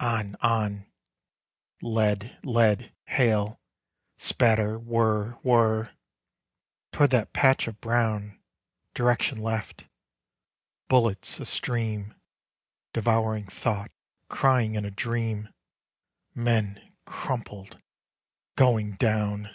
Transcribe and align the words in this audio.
On, 0.00 0.34
on. 0.40 0.86
Le[)a]d. 1.82 2.34
Le[)a]d. 2.42 2.90
Hail. 3.08 3.60
Spatter. 4.16 4.78
Whirr! 4.78 5.32
Whirr! 5.42 5.94
"Toward 6.90 7.10
that 7.10 7.34
patch 7.34 7.68
of 7.68 7.82
brown; 7.82 8.40
Direction 8.94 9.36
left." 9.42 9.84
Bullets 10.88 11.38
a 11.38 11.44
stream. 11.44 12.14
Devouring 12.94 13.46
thought 13.48 13.90
crying 14.30 14.74
in 14.74 14.86
a 14.86 14.90
dream. 14.90 15.50
Men, 16.34 16.94
crumpled, 17.04 17.78
going 18.56 18.92
down.... 18.92 19.50